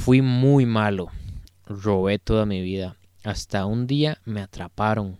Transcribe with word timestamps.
Fui 0.00 0.22
muy 0.22 0.64
malo. 0.64 1.08
Robé 1.66 2.18
toda 2.18 2.46
mi 2.46 2.62
vida. 2.62 2.96
Hasta 3.22 3.66
un 3.66 3.86
día 3.86 4.16
me 4.24 4.40
atraparon 4.40 5.18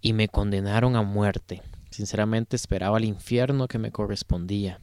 y 0.00 0.12
me 0.12 0.28
condenaron 0.28 0.94
a 0.94 1.02
muerte. 1.02 1.60
Sinceramente 1.90 2.54
esperaba 2.54 2.98
el 2.98 3.04
infierno 3.04 3.66
que 3.66 3.80
me 3.80 3.90
correspondía. 3.90 4.78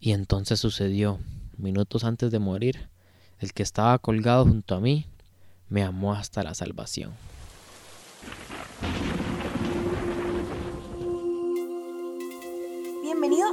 Y 0.00 0.12
entonces 0.12 0.58
sucedió. 0.58 1.18
Minutos 1.58 2.04
antes 2.04 2.30
de 2.30 2.38
morir, 2.38 2.88
el 3.38 3.52
que 3.52 3.62
estaba 3.62 3.98
colgado 3.98 4.46
junto 4.46 4.76
a 4.76 4.80
mí 4.80 5.06
me 5.68 5.82
amó 5.82 6.14
hasta 6.14 6.42
la 6.42 6.54
salvación. 6.54 7.12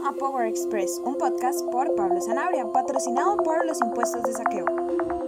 A 0.05 0.13
Power 0.13 0.47
Express, 0.47 1.02
un 1.04 1.15
podcast 1.15 1.61
por 1.71 1.93
Pablo 1.95 2.21
Sanabria, 2.21 2.65
patrocinado 2.71 3.36
por 3.38 3.65
los 3.65 3.82
impuestos 3.82 4.23
de 4.23 4.33
saqueo. 4.33 5.18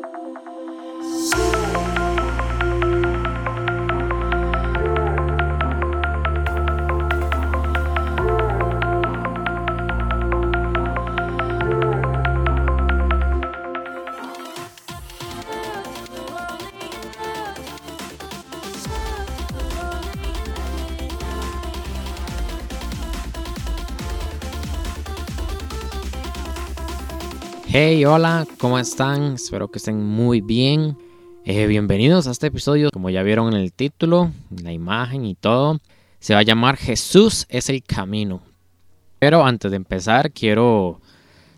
Hey, 27.74 28.04
hola, 28.04 28.46
¿cómo 28.57 28.78
están? 28.78 29.36
Espero 29.36 29.70
que 29.70 29.78
estén 29.78 30.04
muy 30.04 30.42
bien. 30.42 30.98
Eh, 31.46 31.68
bienvenidos 31.68 32.28
a 32.28 32.31
este 32.31 32.47
episodio. 32.47 32.89
Como 32.92 33.09
ya 33.09 33.23
vieron 33.23 33.53
en 33.53 33.61
el 33.61 33.72
título, 33.72 34.33
la 34.61 34.73
imagen 34.73 35.23
y 35.23 35.36
todo, 35.36 35.80
se 36.19 36.33
va 36.33 36.41
a 36.41 36.44
llamar 36.44 36.75
Jesús 36.75 37.45
es 37.47 37.69
el 37.69 37.81
camino. 37.81 38.41
Pero 39.19 39.45
antes 39.45 39.72
de 39.72 39.78
empezar, 39.78 40.33
quiero 40.33 41.00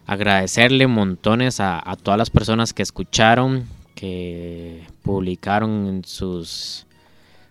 agradecerle 0.05 0.86
montones 0.86 1.59
a, 1.59 1.81
todas 2.03 2.20
las 2.20 2.30
personas 2.30 2.73
que 2.73 2.83
escucharon, 2.83 3.66
que 3.95 4.86
publicaron 5.02 5.88
en 5.88 6.05
sus 6.05 6.86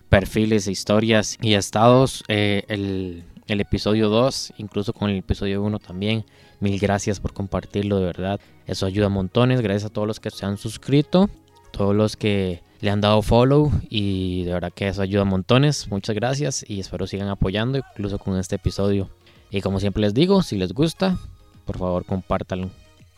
perfiles, 0.08 0.68
historias 0.68 1.36
y 1.42 1.54
estados 1.54 2.22
eh, 2.28 2.62
el, 2.68 3.24
el 3.48 3.60
episodio 3.60 4.08
2, 4.08 4.52
incluso 4.58 4.92
con 4.92 5.10
el 5.10 5.16
episodio 5.16 5.64
1 5.64 5.80
también. 5.80 6.24
Mil 6.62 6.78
gracias 6.78 7.18
por 7.18 7.32
compartirlo, 7.32 7.98
de 7.98 8.06
verdad. 8.06 8.40
Eso 8.68 8.86
ayuda 8.86 9.06
a 9.06 9.08
montones. 9.08 9.60
Gracias 9.62 9.90
a 9.90 9.92
todos 9.92 10.06
los 10.06 10.20
que 10.20 10.30
se 10.30 10.46
han 10.46 10.58
suscrito, 10.58 11.28
todos 11.72 11.92
los 11.92 12.16
que 12.16 12.62
le 12.80 12.88
han 12.88 13.00
dado 13.00 13.20
follow 13.20 13.72
y 13.90 14.44
de 14.44 14.52
verdad 14.52 14.72
que 14.72 14.86
eso 14.86 15.02
ayuda 15.02 15.22
a 15.22 15.24
montones. 15.24 15.88
Muchas 15.90 16.14
gracias 16.14 16.64
y 16.68 16.78
espero 16.78 17.08
sigan 17.08 17.26
apoyando 17.26 17.78
incluso 17.78 18.20
con 18.20 18.38
este 18.38 18.54
episodio. 18.54 19.10
Y 19.50 19.60
como 19.60 19.80
siempre 19.80 20.02
les 20.02 20.14
digo, 20.14 20.44
si 20.44 20.56
les 20.56 20.72
gusta, 20.72 21.18
por 21.64 21.78
favor 21.78 22.04
compártanlo, 22.04 22.70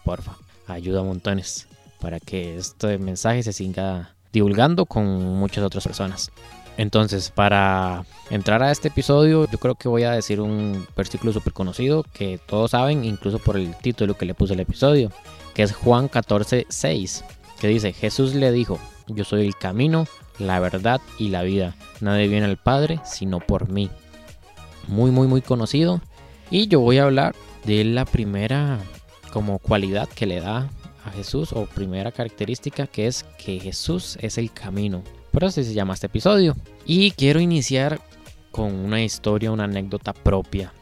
porfa. 0.07 0.39
Ayuda 0.67 1.01
a 1.01 1.05
montones 1.05 1.69
para 2.01 2.21
que 2.21 2.57
este 2.57 2.97
mensaje 2.97 3.43
se 3.43 3.53
siga 3.53 4.15
divulgando 4.33 4.87
con 4.87 5.05
muchas 5.39 5.65
otras 5.65 5.85
personas. 5.85 6.33
Entonces, 6.77 7.31
para 7.31 8.05
entrar 8.31 8.63
a 8.63 8.73
este 8.73 8.89
episodio, 8.89 9.49
yo 9.51 9.59
creo 9.59 9.77
que 9.77 9.89
voy 9.89 10.03
a 10.03 10.11
decir 10.11 10.41
un 10.41 10.87
versículo 10.97 11.33
súper 11.33 11.53
conocido 11.53 12.05
que 12.13 12.41
todos 12.45 12.73
saben, 12.73 13.05
incluso 13.05 13.39
por 13.39 13.57
el 13.57 13.77
título 13.77 14.17
que 14.17 14.27
le 14.27 14.35
puse 14.35 14.55
al 14.55 14.61
episodio, 14.61 15.11
que 15.55 15.63
es 15.63 15.73
Juan 15.73 16.09
14, 16.09 16.67
6, 16.69 17.25
que 17.61 17.69
dice, 17.69 17.93
Jesús 17.93 18.35
le 18.35 18.51
dijo, 18.51 18.79
yo 19.07 19.25
soy 19.25 19.47
el 19.47 19.57
camino, 19.57 20.07
la 20.39 20.59
verdad 20.59 21.01
y 21.19 21.29
la 21.29 21.43
vida. 21.43 21.77
Nadie 22.01 22.29
viene 22.29 22.47
al 22.47 22.57
Padre 22.57 23.01
sino 23.05 23.41
por 23.41 23.69
mí. 23.69 23.91
Muy, 24.89 25.11
muy, 25.11 25.27
muy 25.27 25.43
conocido. 25.43 26.01
Y 26.51 26.67
yo 26.67 26.81
voy 26.81 26.99
a 26.99 27.05
hablar 27.05 27.35
de 27.65 27.85
la 27.85 28.05
primera 28.05 28.79
como 29.33 29.59
cualidad 29.59 30.09
que 30.09 30.27
le 30.27 30.41
da 30.41 30.69
a 31.05 31.11
Jesús 31.11 31.53
o 31.53 31.67
primera 31.67 32.13
característica 32.13 32.87
que 32.87 33.07
es 33.07 33.25
que 33.39 33.59
Jesús 33.61 34.19
es 34.21 34.39
el 34.39 34.53
camino. 34.53 35.03
Por 35.35 35.45
así 35.45 35.65
se 35.65 35.75
llama 35.75 35.95
este 35.95 36.07
episodio. 36.07 36.55
Y 36.87 37.11
quiero 37.11 37.41
iniciar 37.41 38.01
con 38.53 38.73
una 38.73 39.03
historia, 39.03 39.51
una 39.51 39.65
anécdota 39.65 40.13
propia. 40.13 40.73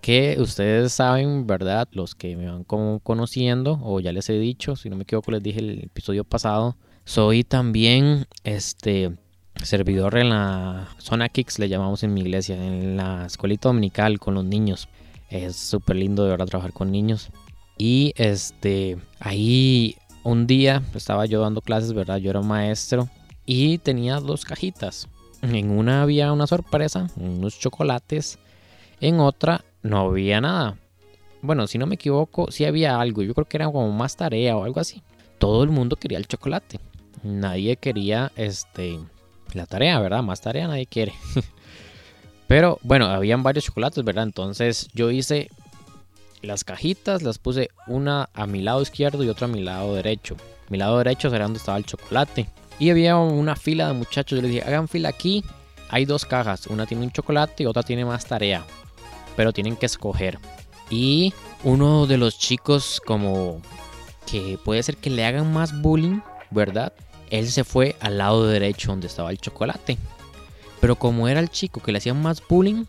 Que 0.00 0.36
ustedes 0.38 0.92
saben, 0.92 1.44
¿verdad? 1.44 1.88
Los 1.90 2.14
que 2.14 2.36
me 2.36 2.46
van 2.48 2.62
conociendo, 2.62 3.80
o 3.82 3.98
ya 3.98 4.12
les 4.12 4.30
he 4.30 4.38
dicho, 4.38 4.76
si 4.76 4.88
no 4.88 4.94
me 4.94 5.02
equivoco, 5.02 5.32
les 5.32 5.42
dije 5.42 5.58
el 5.58 5.82
episodio 5.82 6.22
pasado. 6.22 6.76
Soy 7.04 7.42
también 7.42 8.26
este 8.44 9.16
servidor 9.60 10.16
en 10.18 10.28
la 10.28 10.90
zona 10.98 11.28
Kicks, 11.28 11.58
le 11.58 11.68
llamamos 11.68 12.04
en 12.04 12.14
mi 12.14 12.20
iglesia, 12.20 12.64
en 12.64 12.96
la 12.96 13.26
escuelita 13.26 13.70
dominical 13.70 14.20
con 14.20 14.34
los 14.34 14.44
niños. 14.44 14.88
Es 15.30 15.56
súper 15.56 15.96
lindo 15.96 16.22
de 16.22 16.30
verdad 16.30 16.46
trabajar 16.46 16.72
con 16.72 16.92
niños. 16.92 17.30
Y 17.76 18.12
este, 18.14 18.98
ahí 19.18 19.96
un 20.22 20.46
día 20.46 20.84
estaba 20.94 21.26
yo 21.26 21.40
dando 21.40 21.60
clases, 21.60 21.92
¿verdad? 21.92 22.18
Yo 22.18 22.30
era 22.30 22.40
maestro 22.40 23.08
y 23.48 23.78
tenía 23.78 24.20
dos 24.20 24.44
cajitas. 24.44 25.08
En 25.40 25.70
una 25.70 26.02
había 26.02 26.32
una 26.34 26.46
sorpresa, 26.46 27.08
unos 27.16 27.58
chocolates. 27.58 28.38
En 29.00 29.20
otra 29.20 29.64
no 29.82 30.00
había 30.00 30.42
nada. 30.42 30.76
Bueno, 31.40 31.66
si 31.66 31.78
no 31.78 31.86
me 31.86 31.94
equivoco, 31.94 32.50
sí 32.50 32.66
había 32.66 33.00
algo. 33.00 33.22
Yo 33.22 33.32
creo 33.32 33.46
que 33.46 33.56
era 33.56 33.64
como 33.64 33.90
más 33.90 34.16
tarea 34.16 34.54
o 34.54 34.64
algo 34.64 34.80
así. 34.80 35.02
Todo 35.38 35.64
el 35.64 35.70
mundo 35.70 35.96
quería 35.96 36.18
el 36.18 36.28
chocolate. 36.28 36.78
Nadie 37.22 37.78
quería 37.78 38.32
este 38.36 38.98
la 39.54 39.64
tarea, 39.64 39.98
¿verdad? 39.98 40.22
Más 40.22 40.42
tarea 40.42 40.68
nadie 40.68 40.84
quiere. 40.84 41.14
Pero 42.48 42.78
bueno, 42.82 43.06
habían 43.06 43.42
varios 43.42 43.64
chocolates, 43.64 44.04
¿verdad? 44.04 44.24
Entonces 44.24 44.90
yo 44.92 45.10
hice 45.10 45.48
las 46.42 46.64
cajitas, 46.64 47.22
las 47.22 47.38
puse 47.38 47.70
una 47.86 48.28
a 48.34 48.46
mi 48.46 48.60
lado 48.60 48.82
izquierdo 48.82 49.24
y 49.24 49.30
otra 49.30 49.46
a 49.46 49.50
mi 49.50 49.62
lado 49.62 49.94
derecho. 49.94 50.36
Mi 50.68 50.76
lado 50.76 50.98
derecho 50.98 51.34
era 51.34 51.44
donde 51.44 51.60
estaba 51.60 51.78
el 51.78 51.86
chocolate. 51.86 52.46
Y 52.78 52.90
había 52.90 53.16
una 53.16 53.56
fila 53.56 53.88
de 53.88 53.94
muchachos. 53.94 54.36
Yo 54.36 54.42
les 54.42 54.52
dije, 54.52 54.66
hagan 54.66 54.88
fila 54.88 55.08
aquí. 55.08 55.44
Hay 55.90 56.04
dos 56.04 56.24
cajas. 56.24 56.66
Una 56.66 56.86
tiene 56.86 57.04
un 57.04 57.10
chocolate 57.10 57.62
y 57.62 57.66
otra 57.66 57.82
tiene 57.82 58.04
más 58.04 58.26
tarea. 58.26 58.64
Pero 59.36 59.52
tienen 59.52 59.76
que 59.76 59.86
escoger. 59.86 60.38
Y 60.90 61.34
uno 61.64 62.06
de 62.06 62.18
los 62.18 62.38
chicos 62.38 63.00
como 63.04 63.60
que 64.30 64.58
puede 64.64 64.82
ser 64.82 64.96
que 64.96 65.10
le 65.10 65.24
hagan 65.24 65.52
más 65.52 65.80
bullying, 65.80 66.20
¿verdad? 66.50 66.92
Él 67.30 67.50
se 67.50 67.64
fue 67.64 67.96
al 68.00 68.18
lado 68.18 68.46
derecho 68.46 68.90
donde 68.90 69.06
estaba 69.06 69.30
el 69.30 69.38
chocolate. 69.38 69.98
Pero 70.80 70.96
como 70.96 71.28
era 71.28 71.40
el 71.40 71.50
chico 71.50 71.80
que 71.80 71.92
le 71.92 71.98
hacía 71.98 72.14
más 72.14 72.42
bullying, 72.46 72.84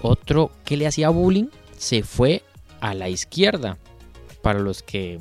otro 0.00 0.50
que 0.64 0.76
le 0.76 0.86
hacía 0.86 1.08
bullying 1.08 1.48
se 1.76 2.02
fue 2.02 2.42
a 2.80 2.94
la 2.94 3.08
izquierda. 3.08 3.78
Para 4.42 4.58
los 4.58 4.82
que 4.82 5.20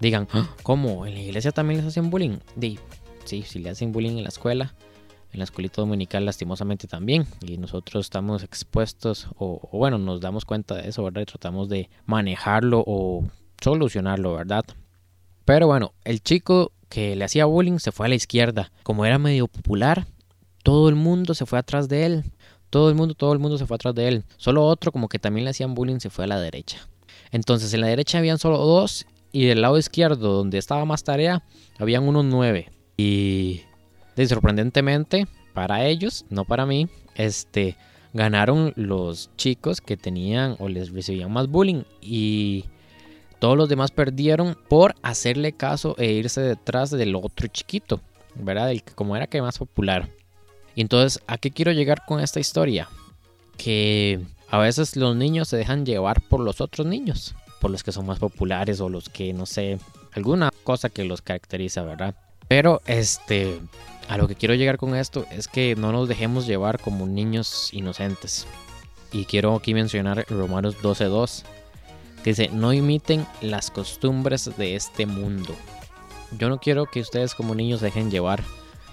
digan, 0.00 0.28
ah, 0.32 0.48
¿cómo? 0.62 1.06
¿En 1.06 1.14
la 1.14 1.20
iglesia 1.20 1.52
también 1.52 1.80
les 1.80 1.88
hacen 1.88 2.10
bullying? 2.10 2.38
Sí, 3.28 3.42
si 3.42 3.58
le 3.58 3.70
hacen 3.70 3.92
bullying 3.92 4.16
en 4.16 4.22
la 4.22 4.28
escuela, 4.28 4.74
en 5.32 5.38
la 5.38 5.44
escuelita 5.44 5.82
dominical 5.82 6.24
lastimosamente 6.24 6.86
también. 6.86 7.26
Y 7.42 7.58
nosotros 7.58 8.06
estamos 8.06 8.42
expuestos, 8.42 9.28
o, 9.36 9.60
bueno, 9.72 9.98
nos 9.98 10.20
damos 10.20 10.44
cuenta 10.44 10.74
de 10.74 10.88
eso, 10.88 11.04
¿verdad? 11.04 11.22
Y 11.22 11.26
tratamos 11.26 11.68
de 11.68 11.90
manejarlo 12.06 12.82
o 12.86 13.24
solucionarlo, 13.60 14.34
¿verdad? 14.34 14.64
Pero 15.44 15.66
bueno, 15.66 15.92
el 16.04 16.22
chico 16.22 16.72
que 16.88 17.16
le 17.16 17.24
hacía 17.24 17.44
bullying 17.44 17.78
se 17.78 17.92
fue 17.92 18.06
a 18.06 18.08
la 18.08 18.14
izquierda. 18.14 18.72
Como 18.82 19.04
era 19.04 19.18
medio 19.18 19.46
popular, 19.46 20.06
todo 20.62 20.88
el 20.88 20.94
mundo 20.94 21.34
se 21.34 21.46
fue 21.46 21.58
atrás 21.58 21.88
de 21.88 22.06
él. 22.06 22.24
Todo 22.70 22.90
el 22.90 22.94
mundo, 22.94 23.14
todo 23.14 23.32
el 23.32 23.38
mundo 23.38 23.56
se 23.56 23.66
fue 23.66 23.76
atrás 23.76 23.94
de 23.94 24.08
él. 24.08 24.24
Solo 24.36 24.66
otro, 24.66 24.92
como 24.92 25.08
que 25.08 25.18
también 25.18 25.44
le 25.44 25.50
hacían 25.50 25.74
bullying, 25.74 26.00
se 26.00 26.10
fue 26.10 26.24
a 26.24 26.28
la 26.28 26.40
derecha. 26.40 26.86
Entonces 27.30 27.72
en 27.74 27.80
la 27.80 27.86
derecha 27.86 28.18
habían 28.18 28.38
solo 28.38 28.58
dos 28.58 29.06
y 29.32 29.46
del 29.46 29.62
lado 29.62 29.78
izquierdo, 29.78 30.32
donde 30.32 30.58
estaba 30.58 30.84
más 30.84 31.04
tarea, 31.04 31.42
habían 31.78 32.06
unos 32.06 32.24
nueve. 32.24 32.70
Y 32.98 33.62
sorprendentemente, 34.26 35.26
para 35.54 35.86
ellos, 35.86 36.26
no 36.28 36.44
para 36.44 36.66
mí, 36.66 36.88
este, 37.14 37.76
ganaron 38.12 38.72
los 38.76 39.30
chicos 39.36 39.80
que 39.80 39.96
tenían 39.96 40.56
o 40.58 40.68
les 40.68 40.92
recibían 40.92 41.32
más 41.32 41.46
bullying. 41.46 41.84
Y 42.02 42.64
todos 43.38 43.56
los 43.56 43.68
demás 43.68 43.92
perdieron 43.92 44.58
por 44.68 44.94
hacerle 45.02 45.52
caso 45.52 45.94
e 45.96 46.12
irse 46.12 46.40
detrás 46.40 46.90
del 46.90 47.14
otro 47.14 47.46
chiquito, 47.46 48.00
¿verdad? 48.34 48.70
El 48.72 48.82
que 48.82 48.92
como 48.92 49.16
era 49.16 49.28
que 49.28 49.40
más 49.40 49.58
popular. 49.58 50.08
Y 50.74 50.80
entonces, 50.80 51.22
¿a 51.26 51.38
qué 51.38 51.50
quiero 51.50 51.72
llegar 51.72 52.04
con 52.04 52.20
esta 52.20 52.40
historia? 52.40 52.88
Que 53.56 54.20
a 54.48 54.58
veces 54.58 54.96
los 54.96 55.16
niños 55.16 55.48
se 55.48 55.56
dejan 55.56 55.86
llevar 55.86 56.20
por 56.20 56.40
los 56.40 56.60
otros 56.60 56.86
niños 56.86 57.34
por 57.60 57.70
los 57.70 57.82
que 57.82 57.92
son 57.92 58.06
más 58.06 58.18
populares 58.18 58.80
o 58.80 58.88
los 58.88 59.08
que 59.08 59.32
no 59.32 59.46
sé, 59.46 59.78
alguna 60.12 60.50
cosa 60.64 60.88
que 60.88 61.04
los 61.04 61.22
caracteriza, 61.22 61.82
¿verdad? 61.82 62.14
Pero 62.48 62.80
este, 62.86 63.60
a 64.08 64.16
lo 64.16 64.26
que 64.26 64.34
quiero 64.34 64.54
llegar 64.54 64.78
con 64.78 64.96
esto 64.96 65.26
es 65.30 65.48
que 65.48 65.76
no 65.76 65.92
nos 65.92 66.08
dejemos 66.08 66.46
llevar 66.46 66.80
como 66.80 67.06
niños 67.06 67.72
inocentes. 67.72 68.46
Y 69.12 69.26
quiero 69.26 69.54
aquí 69.54 69.74
mencionar 69.74 70.26
Romanos 70.28 70.76
12.2, 70.82 71.44
que 72.24 72.30
dice, 72.30 72.48
no 72.48 72.72
imiten 72.72 73.26
las 73.42 73.70
costumbres 73.70 74.50
de 74.56 74.76
este 74.76 75.06
mundo. 75.06 75.54
Yo 76.38 76.48
no 76.48 76.58
quiero 76.58 76.86
que 76.86 77.00
ustedes 77.00 77.34
como 77.34 77.54
niños 77.54 77.80
dejen 77.80 78.10
llevar, 78.10 78.42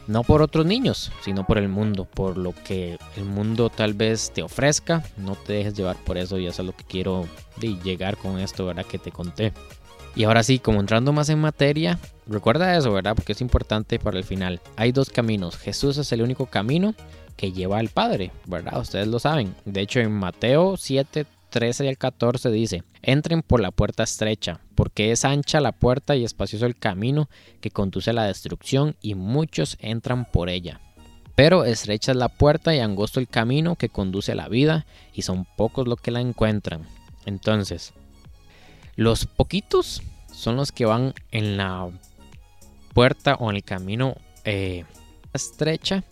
no 0.07 0.23
por 0.23 0.41
otros 0.41 0.65
niños, 0.65 1.11
sino 1.21 1.45
por 1.45 1.57
el 1.57 1.67
mundo, 1.67 2.05
por 2.05 2.37
lo 2.37 2.53
que 2.53 2.97
el 3.17 3.25
mundo 3.25 3.69
tal 3.69 3.93
vez 3.93 4.31
te 4.33 4.43
ofrezca, 4.43 5.03
no 5.17 5.35
te 5.35 5.53
dejes 5.53 5.73
llevar 5.73 5.97
por 5.97 6.17
eso 6.17 6.37
y 6.37 6.47
eso 6.47 6.61
es 6.61 6.65
lo 6.65 6.75
que 6.75 6.83
quiero 6.83 7.27
llegar 7.59 8.15
con 8.17 8.39
esto, 8.39 8.65
¿verdad? 8.65 8.85
Que 8.85 8.99
te 8.99 9.11
conté. 9.11 9.51
Y 10.15 10.23
ahora 10.23 10.43
sí, 10.43 10.59
como 10.59 10.79
entrando 10.79 11.11
más 11.11 11.29
en 11.29 11.39
materia, 11.39 11.99
recuerda 12.25 12.77
eso, 12.77 12.93
¿verdad? 12.93 13.15
Porque 13.15 13.33
es 13.33 13.41
importante 13.41 13.99
para 13.99 14.17
el 14.17 14.23
final. 14.23 14.61
Hay 14.77 14.93
dos 14.93 15.09
caminos. 15.09 15.57
Jesús 15.57 15.97
es 15.97 16.11
el 16.13 16.21
único 16.21 16.45
camino 16.45 16.95
que 17.35 17.51
lleva 17.51 17.79
al 17.79 17.89
Padre, 17.89 18.31
¿verdad? 18.45 18.79
Ustedes 18.79 19.07
lo 19.07 19.19
saben. 19.19 19.53
De 19.65 19.81
hecho, 19.81 19.99
en 19.99 20.13
Mateo 20.13 20.77
7, 20.77 21.25
13 21.49 21.85
y 21.85 21.87
el 21.89 21.97
14 21.97 22.49
dice, 22.49 22.83
entren 23.01 23.41
por 23.41 23.59
la 23.59 23.71
puerta 23.71 24.03
estrecha, 24.03 24.61
porque 24.73 25.11
es 25.11 25.25
ancha 25.25 25.59
la 25.59 25.73
puerta 25.73 26.15
y 26.15 26.23
espacioso 26.23 26.65
el 26.65 26.77
camino 26.77 27.29
que 27.59 27.71
conduce 27.71 28.11
a 28.11 28.13
la 28.13 28.25
destrucción 28.25 28.95
y 29.01 29.15
muchos 29.15 29.77
entran 29.81 30.25
por 30.25 30.49
ella. 30.49 30.79
Pero 31.35 31.65
estrecha 31.65 32.13
es 32.13 32.17
la 32.17 32.29
puerta 32.29 32.73
y 32.73 32.79
angosto 32.79 33.19
el 33.19 33.27
camino 33.27 33.75
que 33.75 33.89
conduce 33.89 34.31
a 34.31 34.35
la 34.35 34.47
vida 34.47 34.85
y 35.13 35.23
son 35.23 35.45
pocos 35.57 35.87
los 35.89 35.99
que 35.99 36.11
la 36.11 36.21
encuentran. 36.21 36.83
Entonces, 37.25 37.93
los 38.95 39.25
poquitos 39.25 40.01
son 40.31 40.55
los 40.55 40.71
que 40.71 40.85
van 40.85 41.13
en 41.31 41.57
la 41.57 41.89
puerta 42.93 43.35
o 43.35 43.49
en 43.49 43.57
el 43.57 43.63
camino 43.63 44.15
eh, 44.43 44.85
estrecha. 45.33 46.03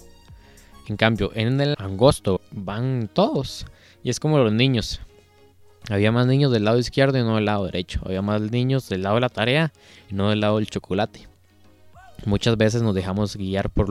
En 0.87 0.97
cambio, 0.97 1.31
en 1.33 1.59
el 1.61 1.75
angosto 1.77 2.41
van 2.51 3.09
todos. 3.11 3.65
Y 4.03 4.09
es 4.09 4.19
como 4.19 4.37
los 4.37 4.51
niños. 4.51 4.99
Había 5.89 6.11
más 6.11 6.27
niños 6.27 6.51
del 6.51 6.65
lado 6.65 6.77
izquierdo 6.77 7.17
y 7.17 7.23
no 7.23 7.35
del 7.35 7.45
lado 7.45 7.65
derecho. 7.65 8.01
Había 8.05 8.21
más 8.21 8.41
niños 8.41 8.89
del 8.89 9.03
lado 9.03 9.15
de 9.15 9.21
la 9.21 9.29
tarea 9.29 9.71
y 10.09 10.15
no 10.15 10.29
del 10.29 10.41
lado 10.41 10.57
del 10.57 10.69
chocolate. 10.69 11.27
Muchas 12.25 12.57
veces 12.57 12.81
nos 12.81 12.95
dejamos 12.95 13.35
guiar 13.35 13.69
por, 13.69 13.87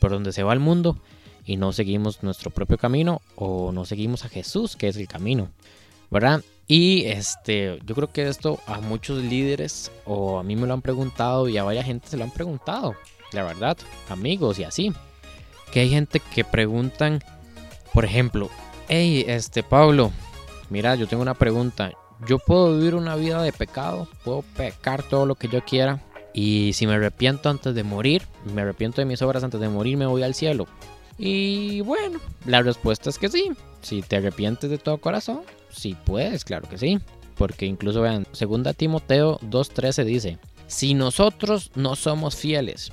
por 0.00 0.10
donde 0.10 0.32
se 0.32 0.42
va 0.42 0.52
el 0.52 0.60
mundo 0.60 0.96
y 1.44 1.56
no 1.56 1.72
seguimos 1.72 2.22
nuestro 2.22 2.50
propio 2.50 2.78
camino 2.78 3.20
o 3.36 3.72
no 3.72 3.84
seguimos 3.84 4.24
a 4.24 4.28
Jesús, 4.28 4.76
que 4.76 4.88
es 4.88 4.96
el 4.96 5.08
camino. 5.08 5.48
¿Verdad? 6.10 6.42
Y 6.66 7.04
este, 7.06 7.78
yo 7.84 7.94
creo 7.94 8.12
que 8.12 8.28
esto 8.28 8.60
a 8.66 8.80
muchos 8.80 9.22
líderes 9.22 9.90
o 10.04 10.38
a 10.38 10.42
mí 10.42 10.56
me 10.56 10.66
lo 10.66 10.74
han 10.74 10.82
preguntado 10.82 11.48
y 11.48 11.58
a 11.58 11.64
varias 11.64 11.86
gente 11.86 12.08
se 12.08 12.16
lo 12.16 12.24
han 12.24 12.30
preguntado, 12.30 12.94
la 13.32 13.42
verdad, 13.42 13.76
amigos 14.08 14.58
y 14.58 14.64
así. 14.64 14.92
Que 15.72 15.80
hay 15.80 15.90
gente 15.90 16.20
que 16.20 16.44
preguntan, 16.44 17.22
por 17.92 18.04
ejemplo, 18.04 18.50
hey, 18.88 19.24
este 19.26 19.62
Pablo, 19.62 20.12
mira, 20.70 20.94
yo 20.94 21.06
tengo 21.06 21.22
una 21.22 21.34
pregunta. 21.34 21.92
Yo 22.26 22.38
puedo 22.38 22.78
vivir 22.78 22.94
una 22.94 23.16
vida 23.16 23.42
de 23.42 23.52
pecado, 23.52 24.06
puedo 24.24 24.42
pecar 24.56 25.02
todo 25.02 25.26
lo 25.26 25.34
que 25.34 25.48
yo 25.48 25.64
quiera. 25.64 26.00
Y 26.32 26.72
si 26.74 26.86
me 26.86 26.94
arrepiento 26.94 27.50
antes 27.50 27.74
de 27.74 27.82
morir, 27.82 28.22
me 28.54 28.62
arrepiento 28.62 29.00
de 29.00 29.06
mis 29.06 29.20
obras 29.22 29.42
antes 29.42 29.60
de 29.60 29.68
morir, 29.68 29.96
me 29.96 30.06
voy 30.06 30.22
al 30.22 30.34
cielo. 30.34 30.66
Y 31.18 31.80
bueno, 31.82 32.20
la 32.46 32.62
respuesta 32.62 33.10
es 33.10 33.18
que 33.18 33.28
sí. 33.28 33.50
Si 33.82 34.02
te 34.02 34.16
arrepientes 34.16 34.70
de 34.70 34.78
todo 34.78 34.98
corazón, 34.98 35.42
sí 35.70 35.96
puedes, 36.04 36.44
claro 36.44 36.68
que 36.68 36.78
sí. 36.78 36.98
Porque 37.36 37.66
incluso 37.66 38.00
vean, 38.00 38.26
segunda 38.32 38.72
Timoteo 38.72 39.38
2.13 39.40 40.04
dice, 40.04 40.38
si 40.66 40.94
nosotros 40.94 41.70
no 41.74 41.96
somos 41.96 42.36
fieles, 42.36 42.92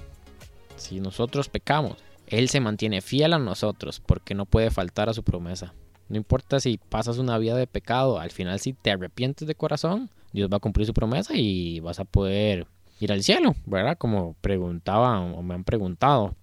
si 0.75 0.99
nosotros 0.99 1.49
pecamos, 1.49 1.97
Él 2.27 2.49
se 2.49 2.59
mantiene 2.59 3.01
fiel 3.01 3.33
a 3.33 3.39
nosotros 3.39 4.01
porque 4.05 4.33
no 4.33 4.45
puede 4.45 4.71
faltar 4.71 5.09
a 5.09 5.13
su 5.13 5.23
promesa. 5.23 5.73
No 6.07 6.17
importa 6.17 6.59
si 6.59 6.77
pasas 6.77 7.19
una 7.19 7.37
vida 7.37 7.55
de 7.55 7.67
pecado, 7.67 8.19
al 8.19 8.31
final 8.31 8.59
si 8.59 8.73
te 8.73 8.91
arrepientes 8.91 9.47
de 9.47 9.55
corazón, 9.55 10.09
Dios 10.33 10.49
va 10.51 10.57
a 10.57 10.61
cumplir 10.61 10.87
su 10.87 10.93
promesa 10.93 11.33
y 11.35 11.79
vas 11.81 11.99
a 11.99 12.05
poder 12.05 12.65
ir 12.99 13.11
al 13.11 13.23
cielo, 13.23 13.55
¿verdad? 13.65 13.97
Como 13.97 14.35
preguntaban 14.41 15.35
o 15.35 15.43
me 15.43 15.53
han 15.53 15.63
preguntado. 15.63 16.35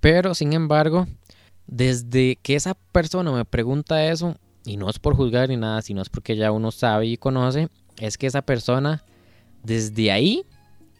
Pero 0.00 0.34
sin 0.34 0.52
embargo, 0.52 1.06
desde 1.66 2.36
que 2.36 2.54
esa 2.54 2.74
persona 2.74 3.32
me 3.32 3.44
pregunta 3.44 4.06
eso, 4.06 4.36
y 4.64 4.76
no 4.76 4.88
es 4.88 4.98
por 4.98 5.16
juzgar 5.16 5.48
ni 5.48 5.56
nada, 5.56 5.82
sino 5.82 6.02
es 6.02 6.08
porque 6.08 6.36
ya 6.36 6.52
uno 6.52 6.70
sabe 6.70 7.06
y 7.06 7.16
conoce, 7.16 7.68
es 7.98 8.18
que 8.18 8.26
esa 8.26 8.42
persona 8.42 9.04
desde 9.62 10.10
ahí 10.10 10.44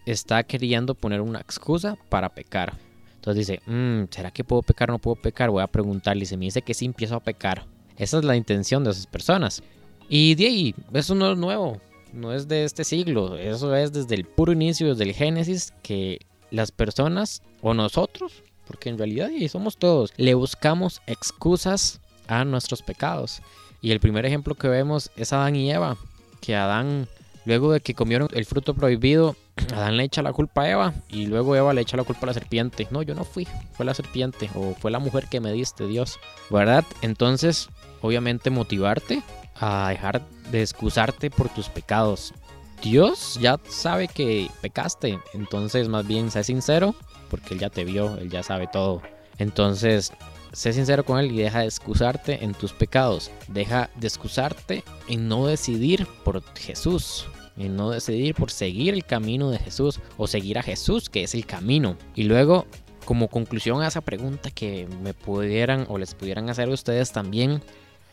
está 0.05 0.43
queriendo 0.43 0.95
poner 0.95 1.21
una 1.21 1.39
excusa 1.39 1.97
para 2.09 2.29
pecar. 2.29 2.73
Entonces 3.15 3.47
dice, 3.47 3.61
mm, 3.71 4.09
¿será 4.09 4.31
que 4.31 4.43
puedo 4.43 4.61
pecar 4.61 4.89
o 4.89 4.93
no 4.93 4.99
puedo 4.99 5.15
pecar? 5.15 5.49
Voy 5.49 5.63
a 5.63 5.67
preguntarle 5.67 6.23
y 6.23 6.25
se 6.25 6.37
me 6.37 6.45
dice 6.45 6.61
que 6.61 6.73
sí 6.73 6.85
empiezo 6.85 7.15
a 7.15 7.21
pecar. 7.21 7.65
Esa 7.97 8.17
es 8.17 8.25
la 8.25 8.35
intención 8.35 8.83
de 8.83 8.91
esas 8.91 9.07
personas. 9.07 9.63
Y 10.09 10.35
de 10.35 10.47
ahí, 10.47 10.75
eso 10.93 11.15
no 11.15 11.31
es 11.31 11.37
nuevo, 11.37 11.79
no 12.11 12.33
es 12.33 12.47
de 12.47 12.65
este 12.65 12.83
siglo, 12.83 13.37
eso 13.37 13.73
es 13.75 13.93
desde 13.93 14.15
el 14.15 14.25
puro 14.25 14.51
inicio, 14.51 14.89
desde 14.89 15.05
el 15.05 15.13
Génesis, 15.13 15.73
que 15.81 16.19
las 16.51 16.71
personas 16.71 17.41
o 17.61 17.73
nosotros, 17.73 18.43
porque 18.65 18.89
en 18.89 18.97
realidad 18.97 19.27
ahí 19.27 19.47
somos 19.49 19.77
todos, 19.77 20.13
le 20.17 20.33
buscamos 20.33 21.01
excusas 21.07 21.99
a 22.27 22.45
nuestros 22.45 22.81
pecados. 22.81 23.41
Y 23.81 23.91
el 23.91 23.99
primer 23.99 24.25
ejemplo 24.25 24.55
que 24.55 24.67
vemos 24.67 25.11
es 25.17 25.33
Adán 25.33 25.55
y 25.55 25.71
Eva, 25.71 25.97
que 26.41 26.55
Adán, 26.55 27.07
luego 27.45 27.73
de 27.73 27.81
que 27.81 27.93
comieron 27.93 28.29
el 28.31 28.45
fruto 28.45 28.73
prohibido, 28.73 29.35
Adán 29.73 29.97
le 29.97 30.03
echa 30.03 30.21
la 30.21 30.33
culpa 30.33 30.63
a 30.63 30.69
Eva 30.69 30.93
y 31.09 31.27
luego 31.27 31.55
Eva 31.55 31.73
le 31.73 31.81
echa 31.81 31.97
la 31.97 32.03
culpa 32.03 32.21
a 32.23 32.27
la 32.27 32.33
serpiente. 32.33 32.87
No, 32.91 33.01
yo 33.01 33.13
no 33.13 33.25
fui, 33.25 33.47
fue 33.73 33.85
la 33.85 33.93
serpiente 33.93 34.49
o 34.55 34.73
fue 34.73 34.89
la 34.89 34.99
mujer 34.99 35.27
que 35.29 35.41
me 35.41 35.51
diste, 35.51 35.85
Dios. 35.87 36.19
¿Verdad? 36.49 36.85
Entonces, 37.01 37.69
obviamente 38.01 38.49
motivarte 38.49 39.21
a 39.59 39.89
dejar 39.89 40.21
de 40.51 40.61
excusarte 40.61 41.29
por 41.29 41.49
tus 41.49 41.69
pecados. 41.69 42.33
Dios 42.81 43.37
ya 43.39 43.59
sabe 43.69 44.09
que 44.09 44.49
pecaste, 44.61 45.17
entonces 45.33 45.87
más 45.87 46.05
bien 46.05 46.31
sé 46.31 46.43
sincero, 46.43 46.95
porque 47.33 47.55
Él 47.55 47.59
ya 47.59 47.71
te 47.71 47.83
vio, 47.83 48.15
Él 48.19 48.29
ya 48.29 48.43
sabe 48.43 48.67
todo. 48.71 49.01
Entonces, 49.39 50.13
sé 50.51 50.71
sincero 50.71 51.03
con 51.03 51.17
Él 51.17 51.31
y 51.31 51.37
deja 51.37 51.61
de 51.61 51.65
excusarte 51.65 52.43
en 52.43 52.53
tus 52.53 52.73
pecados. 52.73 53.31
Deja 53.47 53.89
de 53.95 54.05
excusarte 54.05 54.83
en 55.07 55.27
no 55.27 55.47
decidir 55.47 56.05
por 56.23 56.43
Jesús. 56.53 57.25
En 57.57 57.75
no 57.75 57.89
decidir 57.89 58.35
por 58.35 58.51
seguir 58.51 58.93
el 58.93 59.03
camino 59.03 59.49
de 59.49 59.57
Jesús 59.57 59.99
o 60.15 60.27
seguir 60.27 60.59
a 60.59 60.61
Jesús, 60.61 61.09
que 61.09 61.23
es 61.23 61.33
el 61.33 61.47
camino. 61.47 61.97
Y 62.13 62.25
luego, 62.25 62.67
como 63.03 63.29
conclusión 63.29 63.81
a 63.81 63.87
esa 63.87 64.01
pregunta 64.01 64.51
que 64.51 64.87
me 65.01 65.15
pudieran 65.15 65.87
o 65.89 65.97
les 65.97 66.13
pudieran 66.13 66.51
hacer 66.51 66.69
ustedes 66.69 67.13
también, 67.13 67.63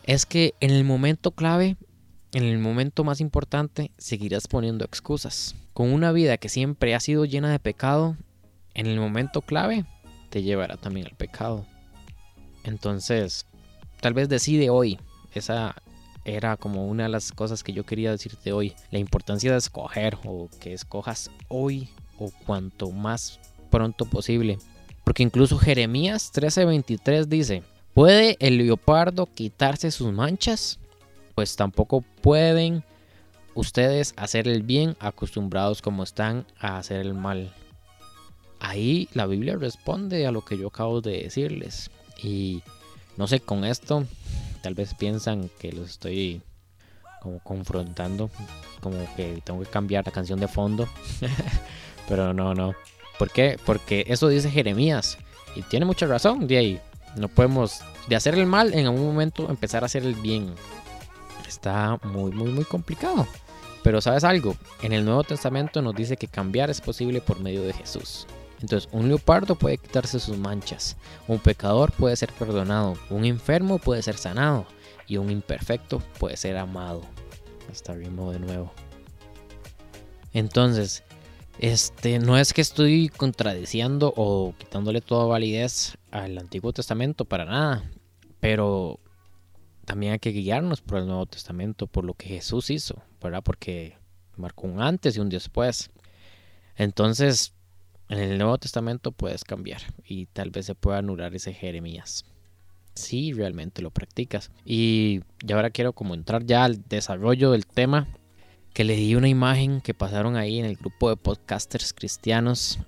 es 0.05 0.25
que 0.25 0.55
en 0.61 0.71
el 0.71 0.85
momento 0.85 1.33
clave, 1.33 1.77
en 2.33 2.45
el 2.45 2.59
momento 2.59 3.05
más 3.05 3.21
importante, 3.21 3.91
seguirás 3.99 4.49
poniendo 4.49 4.87
excusas. 4.87 5.57
Con 5.75 5.93
una 5.93 6.11
vida 6.11 6.39
que 6.39 6.49
siempre 6.49 6.95
ha 6.95 7.01
sido 7.01 7.27
llena 7.27 7.53
de 7.53 7.59
pecado, 7.59 8.17
en 8.81 8.87
el 8.87 8.99
momento 8.99 9.43
clave 9.43 9.85
te 10.31 10.43
llevará 10.43 10.79
también 10.79 11.07
al 11.07 11.15
pecado. 11.15 11.67
Entonces, 12.65 13.45
tal 14.01 14.15
vez 14.15 14.31
decide 14.31 14.71
hoy. 14.71 14.99
Esa 15.35 15.77
era 16.25 16.57
como 16.57 16.87
una 16.87 17.03
de 17.03 17.09
las 17.11 17.31
cosas 17.33 17.63
que 17.63 17.75
yo 17.75 17.85
quería 17.85 18.11
decirte 18.11 18.53
hoy. 18.53 18.75
La 18.91 18.99
importancia 18.99 19.53
de 19.53 19.59
escoger 19.59 20.17
o 20.25 20.49
que 20.61 20.73
escojas 20.73 21.31
hoy 21.49 21.91
o 22.19 22.33
cuanto 22.47 22.91
más 22.91 23.39
pronto 23.71 24.07
posible. 24.07 24.59
Porque 25.05 25.23
incluso 25.23 25.59
Jeremías 25.59 26.33
13:23 26.33 27.27
dice, 27.27 27.63
¿puede 27.93 28.39
el 28.41 28.57
leopardo 28.57 29.27
quitarse 29.27 29.91
sus 29.91 30.11
manchas? 30.11 30.79
Pues 31.35 31.55
tampoco 31.55 32.03
pueden 32.23 32.83
ustedes 33.55 34.15
hacer 34.17 34.49
el 34.49 34.63
bien 34.63 34.97
acostumbrados 35.01 35.83
como 35.83 36.03
están 36.03 36.47
a 36.59 36.79
hacer 36.79 37.01
el 37.01 37.13
mal. 37.13 37.53
Ahí 38.61 39.09
la 39.15 39.27
Biblia 39.27 39.57
responde 39.57 40.27
a 40.27 40.33
lo 40.33 40.45
que 40.45 40.59
yo 40.59 40.69
acabo 40.69 41.01
de 41.01 41.23
decirles. 41.23 41.91
Y 42.23 42.63
no 43.17 43.27
sé, 43.27 43.41
con 43.41 43.65
esto 43.65 44.07
tal 44.63 44.75
vez 44.75 44.95
piensan 44.95 45.51
que 45.59 45.73
los 45.73 45.91
estoy 45.91 46.43
como 47.21 47.39
confrontando, 47.41 48.31
como 48.81 48.97
que 49.15 49.41
tengo 49.45 49.61
que 49.61 49.71
cambiar 49.71 50.07
la 50.07 50.13
canción 50.13 50.41
de 50.41 50.49
fondo. 50.49 50.89
Pero 52.09 52.35
no, 52.35 52.55
no. 52.55 52.75
¿Por 53.19 53.31
qué? 53.31 53.59
Porque 53.65 54.05
eso 54.09 54.29
dice 54.29 54.51
Jeremías. 54.51 55.19
Y 55.55 55.63
tiene 55.63 55.87
mucha 55.87 56.07
razón 56.07 56.47
de 56.47 56.59
ahí. 56.59 56.81
No 57.17 57.29
podemos 57.29 57.81
de 58.09 58.17
hacer 58.17 58.35
el 58.35 58.47
mal 58.47 58.73
en 58.75 58.87
algún 58.87 59.05
momento 59.05 59.49
empezar 59.49 59.83
a 59.83 59.87
hacer 59.87 60.05
el 60.05 60.15
bien. 60.15 60.55
Está 61.47 61.99
muy, 62.03 62.31
muy, 62.33 62.51
muy 62.51 62.65
complicado. 62.65 63.27
Pero 63.83 64.01
sabes 64.01 64.25
algo, 64.25 64.57
en 64.83 64.93
el 64.93 65.05
Nuevo 65.05 65.25
Testamento 65.25 65.81
nos 65.81 65.95
dice 65.95 66.17
que 66.17 66.29
cambiar 66.29 66.71
es 66.71 66.81
posible 66.81 67.21
por 67.21 67.41
medio 67.41 67.63
de 67.63 67.73
Jesús. 67.73 68.27
Entonces, 68.61 68.89
un 68.93 69.09
leopardo 69.09 69.55
puede 69.55 69.79
quitarse 69.79 70.21
sus 70.21 70.37
manchas, 70.37 70.97
un 71.29 71.39
pecador 71.39 71.93
puede 71.93 72.17
ser 72.17 72.33
perdonado, 72.33 72.97
un 73.09 73.25
enfermo 73.25 73.79
puede 73.79 74.03
ser 74.03 74.17
sanado 74.17 74.67
y 75.07 75.17
un 75.17 75.31
imperfecto 75.31 76.01
puede 76.19 76.37
ser 76.37 76.57
amado. 76.57 77.03
Hasta 77.71 77.95
ritmo 77.95 78.33
de 78.33 78.41
nuevo. 78.41 78.73
Entonces, 80.33 81.05
este 81.59 82.19
no 82.19 82.37
es 82.37 82.53
que 82.53 82.61
estoy 82.61 83.09
contradiciendo 83.09 84.13
o 84.17 84.55
quitándole 84.59 85.01
toda 85.01 85.27
validez 85.27 85.97
al 86.11 86.39
Antiguo 86.39 86.73
Testamento 86.73 87.25
para 87.25 87.45
nada, 87.45 87.91
pero 88.41 89.01
también 89.85 90.13
hay 90.13 90.19
que 90.19 90.31
guiarnos 90.31 90.81
por 90.81 90.99
el 90.99 91.07
Nuevo 91.07 91.27
Testamento, 91.27 91.87
por 91.87 92.05
lo 92.05 92.15
que 92.15 92.29
Jesús 92.29 92.71
hizo, 92.71 93.03
¿verdad? 93.23 93.43
Porque 93.43 93.99
marcó 94.37 94.67
un 94.67 94.81
antes 94.81 95.17
y 95.17 95.21
un 95.21 95.29
después. 95.29 95.91
Entonces, 96.77 97.55
en 98.11 98.19
el 98.19 98.39
Nuevo 98.39 98.59
Testamento 98.59 99.13
puedes 99.13 99.45
cambiar 99.45 99.83
y 100.05 100.27
tal 100.27 100.51
vez 100.51 100.67
se 100.67 100.75
pueda 100.75 100.99
anular 100.99 101.33
ese 101.33 101.55
Jeremías. 101.55 102.25
Si 102.95 103.33
realmente 103.33 103.83
lo 103.83 103.93
practicas. 103.93 104.51
Y, 104.65 105.21
ahora 105.53 105.71
quiero 105.71 105.93
como 105.93 106.15
entrar 106.15 106.45
ya 106.45 106.65
al 106.65 106.83
desarrollo 106.89 107.53
del 107.53 107.67
tema. 107.67 108.09
Que 108.75 108.85
le 108.85 108.97
di 108.97 109.15
una 109.15 109.29
imagen 109.29 109.81
que 109.81 109.95
pasaron 109.95 110.37
ahí 110.37 110.59
en 110.59 110.65
el 110.65 110.77
grupo 110.77 111.09
de 111.09 111.17
podcasters 111.17 111.93
cristianos. 111.93 112.81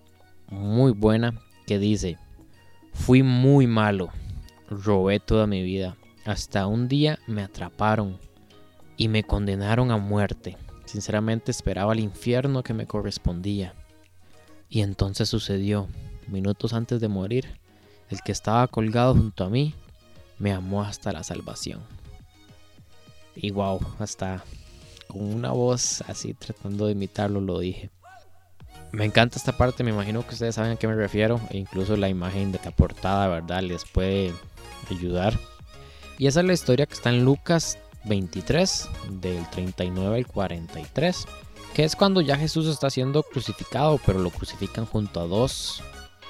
Muy 0.50 0.90
buena. 0.90 1.40
Que 1.68 1.78
dice, 1.78 2.18
fui 2.92 3.22
muy 3.22 3.68
malo. 3.68 4.10
Robé 4.68 5.20
toda 5.20 5.46
mi 5.46 5.62
vida. 5.62 5.96
Hasta 6.24 6.66
un 6.66 6.88
día 6.88 7.20
me 7.28 7.42
atraparon 7.42 8.18
y 8.96 9.06
me 9.06 9.22
condenaron 9.22 9.92
a 9.92 9.98
muerte. 9.98 10.56
Sinceramente 10.84 11.52
esperaba 11.52 11.92
el 11.92 12.00
infierno 12.00 12.64
que 12.64 12.74
me 12.74 12.86
correspondía. 12.86 13.74
Y 14.72 14.80
entonces 14.80 15.28
sucedió, 15.28 15.86
minutos 16.28 16.72
antes 16.72 16.98
de 16.98 17.08
morir, 17.08 17.58
el 18.08 18.22
que 18.22 18.32
estaba 18.32 18.66
colgado 18.68 19.12
junto 19.12 19.44
a 19.44 19.50
mí 19.50 19.74
me 20.38 20.50
amó 20.50 20.82
hasta 20.82 21.12
la 21.12 21.22
salvación. 21.22 21.82
Y 23.36 23.50
wow, 23.50 23.80
hasta 23.98 24.42
con 25.08 25.24
una 25.24 25.50
voz 25.50 26.00
así 26.08 26.32
tratando 26.32 26.86
de 26.86 26.92
imitarlo 26.92 27.42
lo 27.42 27.58
dije. 27.58 27.90
Me 28.92 29.04
encanta 29.04 29.36
esta 29.36 29.58
parte, 29.58 29.84
me 29.84 29.90
imagino 29.90 30.26
que 30.26 30.32
ustedes 30.32 30.54
saben 30.54 30.72
a 30.72 30.76
qué 30.76 30.88
me 30.88 30.94
refiero, 30.94 31.38
e 31.50 31.58
incluso 31.58 31.94
la 31.98 32.08
imagen 32.08 32.50
de 32.50 32.60
la 32.64 32.70
portada, 32.70 33.28
¿verdad? 33.28 33.60
Les 33.60 33.84
puede 33.84 34.32
ayudar. 34.90 35.38
Y 36.16 36.28
esa 36.28 36.40
es 36.40 36.46
la 36.46 36.54
historia 36.54 36.86
que 36.86 36.94
está 36.94 37.10
en 37.10 37.26
Lucas 37.26 37.76
23, 38.04 38.88
del 39.20 39.46
39 39.50 40.16
al 40.16 40.26
43 40.26 41.26
que 41.74 41.84
es 41.84 41.96
cuando 41.96 42.20
ya 42.20 42.36
Jesús 42.36 42.66
está 42.66 42.90
siendo 42.90 43.22
crucificado, 43.22 43.98
pero 44.04 44.18
lo 44.18 44.30
crucifican 44.30 44.84
junto 44.84 45.20
a 45.20 45.26
dos 45.26 45.82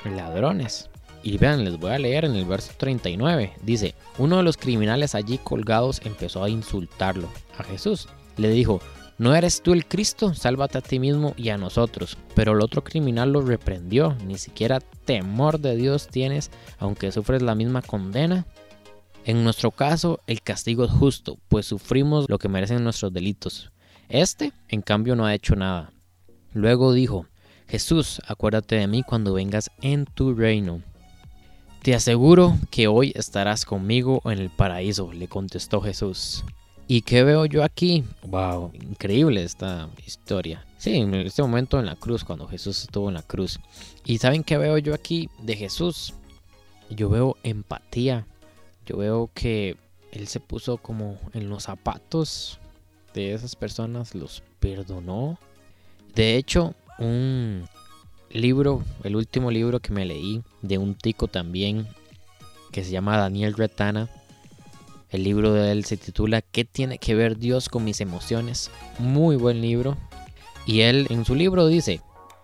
ladrones. 0.05 0.89
Y 1.25 1.39
vean, 1.39 1.65
les 1.65 1.79
voy 1.79 1.93
a 1.93 1.99
leer 1.99 2.25
en 2.25 2.35
el 2.35 2.45
verso 2.45 2.73
39. 2.77 3.55
Dice, 3.63 3.95
uno 4.19 4.37
de 4.37 4.43
los 4.43 4.57
criminales 4.57 5.15
allí 5.15 5.39
colgados 5.39 6.01
empezó 6.05 6.43
a 6.43 6.51
insultarlo 6.51 7.29
a 7.59 7.65
Jesús. 7.65 8.09
Le 8.37 8.51
dijo, 8.51 8.81
¿no 9.19 9.35
eres 9.35 9.63
tú 9.63 9.73
el 9.73 9.87
Cristo? 9.87 10.35
Sálvate 10.35 10.79
a 10.79 10.81
ti 10.81 10.99
mismo 10.99 11.35
y 11.37 11.51
a 11.51 11.59
nosotros. 11.59 12.17
Pero 12.35 12.53
el 12.53 12.61
otro 12.61 12.83
criminal 12.83 13.33
lo 13.33 13.41
reprendió. 13.41 14.17
Ni 14.27 14.39
siquiera 14.39 14.81
temor 14.81 15.61
de 15.61 15.77
Dios 15.77 16.09
tienes, 16.09 16.51
aunque 16.79 17.13
sufres 17.13 17.43
la 17.43 17.55
misma 17.55 17.83
condena. 17.83 18.47
En 19.25 19.45
nuestro 19.45 19.71
caso, 19.71 20.21
el 20.27 20.43
castigo 20.43 20.85
es 20.85 20.91
justo, 20.91 21.39
pues 21.49 21.67
sufrimos 21.67 22.29
lo 22.29 22.39
que 22.39 22.49
merecen 22.49 22.83
nuestros 22.83 23.13
delitos 23.13 23.73
este, 24.13 24.53
en 24.69 24.83
cambio, 24.83 25.17
no 25.17 25.27
ha 25.27 25.35
hecho 25.35 25.57
nada. 25.57 25.93
Luego 26.53 26.93
dijo, 26.93 27.27
Jesús, 27.67 28.21
acuérdate 28.27 28.77
de 28.77 28.87
mí 28.87 29.03
cuando 29.03 29.33
vengas 29.33 29.71
en 29.81 30.05
tu 30.05 30.35
reino. 30.35 30.83
Te 31.83 31.95
aseguro 31.95 32.59
que 32.71 32.87
hoy 32.87 33.13
estarás 33.17 33.65
conmigo 33.65 34.21
en 34.27 34.39
el 34.39 34.51
paraíso, 34.51 35.13
le 35.13 35.27
contestó 35.27 35.81
Jesús. 35.81 36.45
¿Y 36.87 37.01
qué 37.03 37.25
veo 37.25 37.47
yo 37.47 37.65
aquí? 37.65 38.05
Wow, 38.27 38.71
increíble 38.75 39.43
esta 39.43 39.89
historia. 40.07 40.67
Sí, 40.77 40.97
en 40.97 41.15
este 41.15 41.41
momento 41.41 41.81
en 41.81 41.87
la 41.87 41.97
cruz, 41.97 42.23
cuando 42.23 42.47
Jesús 42.47 42.83
estuvo 42.83 43.09
en 43.09 43.15
la 43.15 43.23
cruz. 43.23 43.59
¿Y 44.05 44.19
saben 44.19 44.45
qué 44.45 44.59
veo 44.59 44.77
yo 44.77 44.93
aquí 44.93 45.31
de 45.41 45.57
Jesús? 45.57 46.13
Yo 46.91 47.09
veo 47.09 47.37
empatía. 47.43 48.27
Yo 48.85 48.99
veo 48.99 49.31
que 49.33 49.77
Él 50.11 50.29
se 50.29 50.41
puso 50.41 50.77
como 50.77 51.19
en 51.33 51.49
los 51.49 51.63
zapatos 51.63 52.59
de 53.15 53.35
esas 53.35 53.57
personas 53.57 54.15
los 54.15 54.43
perdonó. 54.61 55.39
De 56.15 56.37
hecho, 56.37 56.75
un 56.99 57.69
libro, 58.31 58.83
el 59.05 59.17
último 59.17 59.51
libro 59.51 59.81
que 59.81 59.93
me 59.93 60.05
leí 60.05 60.43
de 60.63 60.79
un 60.79 60.95
tico 60.95 61.29
también, 61.29 61.87
que 62.71 62.85
se 62.85 62.91
llama 62.91 63.19
Daniel 63.19 63.55
Retana, 63.55 64.09
el 65.11 65.25
libro 65.25 65.53
de 65.53 65.73
él 65.73 65.85
se 65.85 65.99
titula 65.99 66.41
¿Qué 66.41 66.65
tiene 66.65 66.99
que 66.99 67.15
ver 67.15 67.39
Dios 67.39 67.69
con 67.69 67.85
mis 67.85 68.01
emociones? 68.01 68.71
Muy 68.99 69.37
buen 69.37 69.61
libro. 69.61 69.99
Y 70.67 70.81
él 70.81 71.07
en 71.11 71.25
su 71.25 71.35
libro 71.35 71.67
dice, 71.67 72.01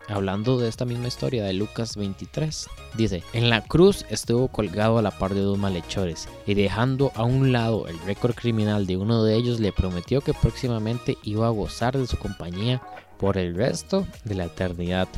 hablando 0.08 0.58
de 0.58 0.68
esta 0.68 0.84
misma 0.84 1.08
historia 1.08 1.44
de 1.44 1.52
Lucas 1.52 1.96
23, 1.96 2.68
dice, 2.96 3.22
en 3.32 3.50
la 3.50 3.62
cruz 3.62 4.04
estuvo 4.10 4.48
colgado 4.48 4.98
a 4.98 5.02
la 5.02 5.10
par 5.10 5.34
de 5.34 5.40
dos 5.40 5.58
malhechores 5.58 6.28
y 6.46 6.54
dejando 6.54 7.12
a 7.14 7.24
un 7.24 7.52
lado 7.52 7.86
el 7.88 7.98
récord 8.00 8.34
criminal 8.34 8.86
de 8.86 8.96
uno 8.96 9.22
de 9.22 9.36
ellos 9.36 9.60
le 9.60 9.72
prometió 9.72 10.20
que 10.20 10.34
próximamente 10.34 11.18
iba 11.22 11.46
a 11.46 11.50
gozar 11.50 11.96
de 11.96 12.06
su 12.06 12.18
compañía 12.18 12.82
por 13.18 13.36
el 13.36 13.54
resto 13.54 14.06
de 14.24 14.34
la 14.34 14.44
eternidad. 14.44 15.08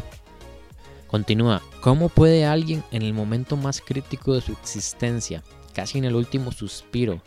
Continúa, 1.07 1.63
¿cómo 1.81 2.09
puede 2.09 2.45
alguien 2.45 2.85
en 2.91 3.03
el 3.03 3.15
momento 3.15 3.57
más 3.57 3.81
crítico 3.81 4.35
de 4.35 4.41
su 4.41 4.53
existencia, 4.53 5.43
casi 5.75 5.99
en 5.99 6.05
el 6.05 6.15
último 6.15 6.53
suspiro, 6.53 7.21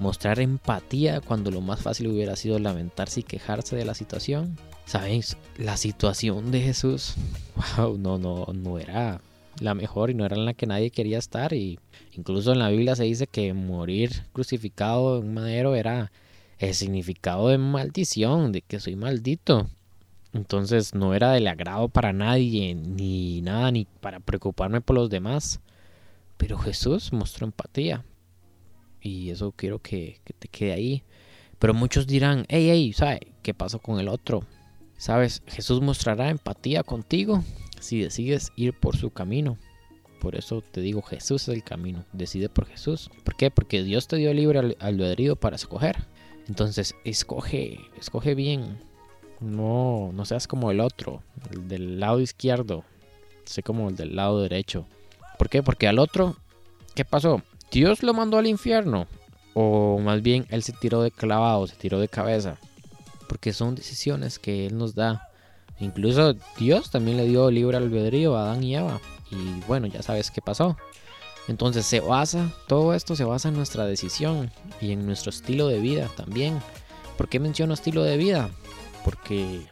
mostrar 0.00 0.38
empatía 0.38 1.20
cuando 1.20 1.50
lo 1.50 1.60
más 1.60 1.80
fácil 1.80 2.08
hubiera 2.08 2.36
sido 2.36 2.58
lamentarse 2.58 3.20
y 3.20 3.24
quejarse 3.24 3.74
de 3.74 3.84
la 3.84 3.94
situación? 3.94 4.56
¿Sabéis? 4.88 5.36
La 5.58 5.76
situación 5.76 6.50
de 6.50 6.62
Jesús, 6.62 7.14
wow, 7.76 7.98
no, 7.98 8.16
no, 8.16 8.46
no 8.54 8.78
era 8.78 9.20
la 9.60 9.74
mejor 9.74 10.08
y 10.08 10.14
no 10.14 10.24
era 10.24 10.34
en 10.34 10.46
la 10.46 10.54
que 10.54 10.66
nadie 10.66 10.90
quería 10.90 11.18
estar. 11.18 11.52
Y 11.52 11.78
incluso 12.12 12.52
en 12.52 12.58
la 12.58 12.70
Biblia 12.70 12.96
se 12.96 13.04
dice 13.04 13.26
que 13.26 13.52
morir 13.52 14.24
crucificado 14.32 15.18
en 15.20 15.34
madero 15.34 15.74
era 15.74 16.10
el 16.58 16.72
significado 16.72 17.48
de 17.48 17.58
maldición, 17.58 18.50
de 18.50 18.62
que 18.62 18.80
soy 18.80 18.96
maldito. 18.96 19.68
Entonces 20.32 20.94
no 20.94 21.12
era 21.12 21.32
del 21.32 21.48
agrado 21.48 21.90
para 21.90 22.14
nadie, 22.14 22.74
ni 22.74 23.42
nada, 23.42 23.70
ni 23.70 23.84
para 23.84 24.20
preocuparme 24.20 24.80
por 24.80 24.96
los 24.96 25.10
demás. 25.10 25.60
Pero 26.38 26.56
Jesús 26.56 27.12
mostró 27.12 27.44
empatía. 27.44 28.06
Y 29.02 29.28
eso 29.28 29.52
quiero 29.54 29.80
que, 29.80 30.22
te 30.38 30.48
quede 30.48 30.72
ahí. 30.72 31.02
Pero 31.58 31.74
muchos 31.74 32.06
dirán, 32.06 32.46
hey, 32.48 32.68
hey, 32.70 32.94
¿sabes 32.94 33.20
qué 33.42 33.52
pasó 33.52 33.80
con 33.80 34.00
el 34.00 34.08
otro? 34.08 34.44
Sabes, 34.98 35.42
Jesús 35.46 35.80
mostrará 35.80 36.28
empatía 36.28 36.82
contigo 36.82 37.44
si 37.78 38.00
decides 38.00 38.52
ir 38.56 38.74
por 38.74 38.96
su 38.96 39.10
camino. 39.10 39.56
Por 40.20 40.34
eso 40.34 40.60
te 40.60 40.80
digo, 40.80 41.02
Jesús 41.02 41.42
es 41.42 41.54
el 41.54 41.62
camino. 41.62 42.04
Decide 42.12 42.48
por 42.48 42.66
Jesús. 42.66 43.08
¿Por 43.22 43.36
qué? 43.36 43.52
Porque 43.52 43.84
Dios 43.84 44.08
te 44.08 44.16
dio 44.16 44.34
libre 44.34 44.76
albedrío 44.80 45.36
para 45.36 45.54
escoger. 45.54 46.04
Entonces, 46.48 46.96
escoge, 47.04 47.78
escoge 47.96 48.34
bien. 48.34 48.80
No, 49.38 50.10
no 50.12 50.24
seas 50.24 50.48
como 50.48 50.72
el 50.72 50.80
otro, 50.80 51.22
el 51.52 51.68
del 51.68 52.00
lado 52.00 52.20
izquierdo. 52.20 52.82
Sé 53.44 53.62
como 53.62 53.88
el 53.90 53.94
del 53.94 54.16
lado 54.16 54.42
derecho. 54.42 54.88
¿Por 55.38 55.48
qué? 55.48 55.62
Porque 55.62 55.86
al 55.86 56.00
otro, 56.00 56.36
¿qué 56.96 57.04
pasó? 57.04 57.42
Dios 57.70 58.02
lo 58.02 58.14
mandó 58.14 58.38
al 58.38 58.48
infierno. 58.48 59.06
O 59.54 60.00
más 60.00 60.22
bien, 60.22 60.44
él 60.50 60.64
se 60.64 60.72
tiró 60.72 61.02
de 61.02 61.12
clavado, 61.12 61.68
se 61.68 61.76
tiró 61.76 62.00
de 62.00 62.08
cabeza 62.08 62.58
porque 63.28 63.52
son 63.52 63.74
decisiones 63.74 64.38
que 64.38 64.66
Él 64.66 64.78
nos 64.78 64.94
da. 64.94 65.28
Incluso 65.78 66.34
Dios 66.56 66.90
también 66.90 67.16
le 67.16 67.26
dio 67.26 67.50
libre 67.50 67.76
albedrío 67.76 68.36
a 68.36 68.42
Adán 68.42 68.64
y 68.64 68.76
Eva. 68.76 69.00
Y 69.30 69.60
bueno, 69.66 69.86
ya 69.86 70.02
sabes 70.02 70.30
qué 70.30 70.40
pasó. 70.40 70.76
Entonces 71.46 71.86
se 71.86 72.00
basa, 72.00 72.52
todo 72.66 72.92
esto 72.94 73.16
se 73.16 73.24
basa 73.24 73.48
en 73.48 73.56
nuestra 73.56 73.86
decisión 73.86 74.50
y 74.80 74.92
en 74.92 75.06
nuestro 75.06 75.30
estilo 75.30 75.68
de 75.68 75.78
vida 75.78 76.08
también. 76.16 76.60
¿Por 77.16 77.28
qué 77.28 77.40
menciono 77.40 77.74
estilo 77.74 78.02
de 78.02 78.18
vida? 78.18 78.50
Porque, 79.04 79.66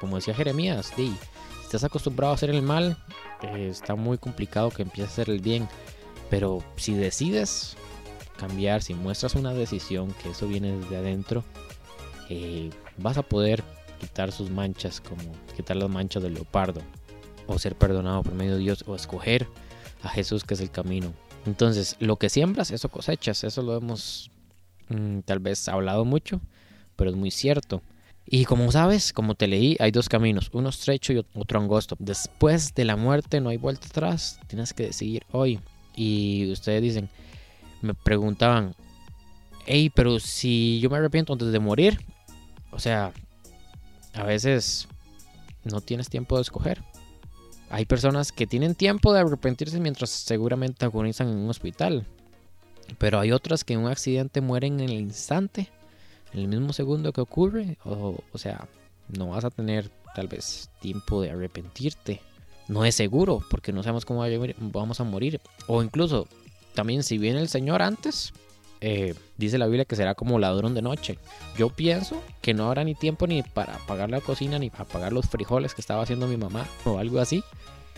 como 0.00 0.16
decía 0.16 0.34
Jeremías, 0.34 0.90
si 0.96 1.14
estás 1.62 1.84
acostumbrado 1.84 2.32
a 2.32 2.34
hacer 2.36 2.50
el 2.50 2.62
mal, 2.62 2.96
eh, 3.42 3.68
está 3.70 3.94
muy 3.94 4.16
complicado 4.16 4.70
que 4.70 4.82
empieces 4.82 5.10
a 5.10 5.12
hacer 5.12 5.30
el 5.30 5.40
bien. 5.40 5.68
Pero 6.30 6.64
si 6.76 6.94
decides 6.94 7.76
cambiar, 8.38 8.82
si 8.82 8.94
muestras 8.94 9.34
una 9.34 9.52
decisión, 9.52 10.14
que 10.22 10.30
eso 10.30 10.46
viene 10.46 10.78
desde 10.78 10.96
adentro, 10.96 11.44
eh, 12.28 12.70
vas 12.98 13.16
a 13.16 13.22
poder 13.22 13.62
quitar 14.00 14.32
sus 14.32 14.50
manchas, 14.50 15.00
como 15.00 15.32
quitar 15.56 15.76
las 15.76 15.90
manchas 15.90 16.22
del 16.22 16.34
leopardo, 16.34 16.80
o 17.46 17.58
ser 17.58 17.76
perdonado 17.76 18.22
por 18.22 18.34
medio 18.34 18.54
de 18.54 18.60
Dios, 18.60 18.84
o 18.86 18.94
escoger 18.94 19.46
a 20.02 20.08
Jesús 20.08 20.44
que 20.44 20.54
es 20.54 20.60
el 20.60 20.70
camino. 20.70 21.12
Entonces, 21.46 21.96
lo 21.98 22.16
que 22.16 22.28
siembras, 22.28 22.70
eso 22.70 22.88
cosechas, 22.88 23.44
eso 23.44 23.62
lo 23.62 23.76
hemos 23.76 24.30
mm, 24.88 25.20
tal 25.20 25.38
vez 25.38 25.68
hablado 25.68 26.04
mucho, 26.04 26.40
pero 26.96 27.10
es 27.10 27.16
muy 27.16 27.30
cierto. 27.30 27.82
Y 28.30 28.44
como 28.44 28.70
sabes, 28.70 29.14
como 29.14 29.34
te 29.34 29.46
leí, 29.46 29.76
hay 29.80 29.90
dos 29.90 30.08
caminos, 30.08 30.50
uno 30.52 30.68
estrecho 30.68 31.14
y 31.14 31.24
otro 31.34 31.60
angosto. 31.60 31.96
Después 31.98 32.74
de 32.74 32.84
la 32.84 32.96
muerte 32.96 33.40
no 33.40 33.48
hay 33.48 33.56
vuelta 33.56 33.86
atrás, 33.86 34.38
tienes 34.48 34.74
que 34.74 34.84
decidir 34.84 35.24
hoy. 35.32 35.60
Y 35.96 36.50
ustedes 36.52 36.82
dicen, 36.82 37.08
me 37.80 37.94
preguntaban, 37.94 38.74
hey, 39.64 39.90
pero 39.94 40.20
si 40.20 40.78
yo 40.80 40.90
me 40.90 40.98
arrepiento 40.98 41.32
antes 41.32 41.50
de 41.50 41.58
morir, 41.58 41.98
o 42.70 42.78
sea, 42.78 43.12
a 44.14 44.22
veces 44.24 44.88
no 45.64 45.80
tienes 45.80 46.08
tiempo 46.08 46.36
de 46.36 46.42
escoger. 46.42 46.82
Hay 47.70 47.84
personas 47.84 48.32
que 48.32 48.46
tienen 48.46 48.74
tiempo 48.74 49.12
de 49.12 49.20
arrepentirse 49.20 49.78
mientras 49.80 50.10
seguramente 50.10 50.84
agonizan 50.84 51.28
en 51.28 51.36
un 51.36 51.50
hospital. 51.50 52.06
Pero 52.98 53.20
hay 53.20 53.32
otras 53.32 53.64
que 53.64 53.74
en 53.74 53.80
un 53.80 53.90
accidente 53.90 54.40
mueren 54.40 54.80
en 54.80 54.88
el 54.88 55.00
instante, 55.00 55.68
en 56.32 56.40
el 56.40 56.48
mismo 56.48 56.72
segundo 56.72 57.12
que 57.12 57.20
ocurre. 57.20 57.76
O, 57.84 58.18
o 58.32 58.38
sea, 58.38 58.66
no 59.08 59.28
vas 59.28 59.44
a 59.44 59.50
tener 59.50 59.90
tal 60.14 60.28
vez 60.28 60.70
tiempo 60.80 61.20
de 61.20 61.30
arrepentirte. 61.30 62.22
No 62.68 62.84
es 62.84 62.94
seguro 62.94 63.42
porque 63.50 63.72
no 63.72 63.82
sabemos 63.82 64.04
cómo 64.04 64.24
vamos 64.58 65.00
a 65.00 65.04
morir. 65.04 65.40
O 65.66 65.82
incluso, 65.82 66.26
también 66.74 67.02
si 67.02 67.18
viene 67.18 67.40
el 67.40 67.48
Señor 67.48 67.82
antes, 67.82 68.32
eh, 68.80 69.14
dice 69.36 69.58
la 69.58 69.66
Biblia 69.66 69.84
que 69.84 69.96
será 69.96 70.14
como 70.14 70.38
ladrón 70.38 70.74
de 70.74 70.82
noche. 70.82 71.18
Yo 71.56 71.70
pienso 71.70 72.22
que 72.40 72.54
no 72.54 72.66
habrá 72.66 72.84
ni 72.84 72.94
tiempo 72.94 73.26
ni 73.26 73.42
para 73.42 73.74
apagar 73.74 74.10
la 74.10 74.20
cocina 74.20 74.58
ni 74.58 74.70
para 74.70 74.84
apagar 74.84 75.12
los 75.12 75.26
frijoles 75.26 75.74
que 75.74 75.80
estaba 75.80 76.02
haciendo 76.02 76.26
mi 76.26 76.36
mamá 76.36 76.66
o 76.84 76.98
algo 76.98 77.20
así. 77.20 77.42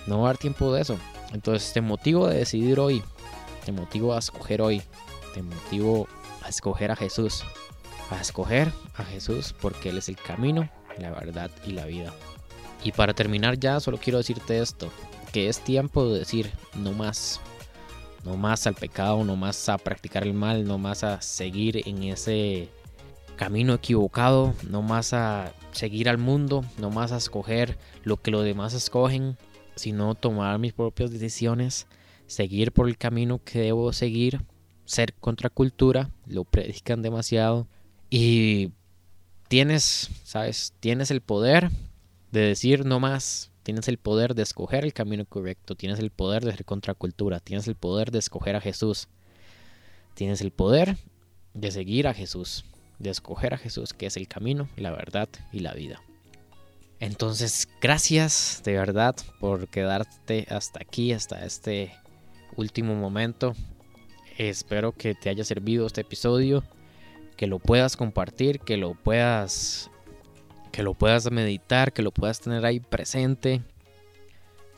No 0.06 0.18
va 0.18 0.26
a 0.26 0.30
haber 0.30 0.38
tiempo 0.38 0.72
de 0.72 0.82
eso. 0.82 0.98
Entonces 1.32 1.72
te 1.72 1.80
motivo 1.80 2.26
a 2.26 2.30
decidir 2.30 2.80
hoy. 2.80 3.02
Te 3.64 3.72
motivo 3.72 4.14
a 4.14 4.18
escoger 4.18 4.62
hoy. 4.62 4.82
Te 5.34 5.42
motivo 5.42 6.08
a 6.42 6.48
escoger 6.48 6.90
a 6.90 6.96
Jesús. 6.96 7.42
A 8.10 8.20
escoger 8.20 8.72
a 8.96 9.04
Jesús 9.04 9.54
porque 9.60 9.90
Él 9.90 9.98
es 9.98 10.08
el 10.08 10.16
camino, 10.16 10.68
la 10.98 11.10
verdad 11.10 11.50
y 11.66 11.72
la 11.72 11.84
vida. 11.84 12.12
Y 12.82 12.92
para 12.92 13.14
terminar 13.14 13.58
ya 13.58 13.78
solo 13.78 13.98
quiero 13.98 14.18
decirte 14.18 14.60
esto. 14.60 14.90
Que 15.32 15.48
es 15.48 15.60
tiempo 15.60 16.06
de 16.06 16.20
decir 16.20 16.50
no 16.74 16.92
más 16.92 17.40
no 18.24 18.36
más 18.36 18.66
al 18.66 18.74
pecado, 18.74 19.24
no 19.24 19.36
más 19.36 19.68
a 19.68 19.78
practicar 19.78 20.24
el 20.24 20.34
mal, 20.34 20.64
no 20.64 20.78
más 20.78 21.04
a 21.04 21.20
seguir 21.22 21.88
en 21.88 22.02
ese 22.04 22.68
camino 23.36 23.74
equivocado, 23.74 24.54
no 24.68 24.82
más 24.82 25.12
a 25.12 25.52
seguir 25.72 26.08
al 26.08 26.18
mundo, 26.18 26.64
no 26.78 26.90
más 26.90 27.12
a 27.12 27.16
escoger 27.16 27.78
lo 28.02 28.16
que 28.18 28.30
los 28.30 28.44
demás 28.44 28.74
escogen, 28.74 29.36
sino 29.76 30.14
tomar 30.14 30.58
mis 30.58 30.72
propias 30.72 31.10
decisiones, 31.10 31.86
seguir 32.26 32.72
por 32.72 32.88
el 32.88 32.98
camino 32.98 33.40
que 33.42 33.60
debo 33.60 33.92
seguir, 33.92 34.44
ser 34.84 35.14
contracultura, 35.14 36.10
lo 36.26 36.44
predican 36.44 37.00
demasiado. 37.00 37.66
Y 38.10 38.72
tienes, 39.48 40.10
sabes, 40.24 40.74
tienes 40.80 41.10
el 41.10 41.22
poder 41.22 41.70
de 42.32 42.40
decir 42.40 42.84
no 42.84 43.00
más, 43.00 43.49
Tienes 43.70 43.86
el 43.86 43.98
poder 43.98 44.34
de 44.34 44.42
escoger 44.42 44.84
el 44.84 44.92
camino 44.92 45.24
correcto, 45.24 45.76
tienes 45.76 46.00
el 46.00 46.10
poder 46.10 46.44
de 46.44 46.50
ser 46.50 46.64
contracultura, 46.64 47.38
tienes 47.38 47.68
el 47.68 47.76
poder 47.76 48.10
de 48.10 48.18
escoger 48.18 48.56
a 48.56 48.60
Jesús, 48.60 49.06
tienes 50.14 50.40
el 50.40 50.50
poder 50.50 50.96
de 51.54 51.70
seguir 51.70 52.08
a 52.08 52.12
Jesús, 52.12 52.64
de 52.98 53.10
escoger 53.10 53.54
a 53.54 53.58
Jesús, 53.58 53.92
que 53.92 54.06
es 54.06 54.16
el 54.16 54.26
camino, 54.26 54.68
la 54.76 54.90
verdad 54.90 55.28
y 55.52 55.60
la 55.60 55.72
vida. 55.72 56.02
Entonces, 56.98 57.68
gracias 57.80 58.60
de 58.64 58.72
verdad 58.72 59.14
por 59.38 59.68
quedarte 59.68 60.48
hasta 60.50 60.80
aquí, 60.82 61.12
hasta 61.12 61.46
este 61.46 61.92
último 62.56 62.96
momento. 62.96 63.54
Espero 64.36 64.90
que 64.90 65.14
te 65.14 65.30
haya 65.30 65.44
servido 65.44 65.86
este 65.86 66.00
episodio, 66.00 66.64
que 67.36 67.46
lo 67.46 67.60
puedas 67.60 67.96
compartir, 67.96 68.58
que 68.58 68.76
lo 68.76 68.94
puedas 68.94 69.92
que 70.70 70.82
lo 70.82 70.94
puedas 70.94 71.30
meditar, 71.30 71.92
que 71.92 72.02
lo 72.02 72.10
puedas 72.10 72.40
tener 72.40 72.64
ahí 72.64 72.80
presente, 72.80 73.62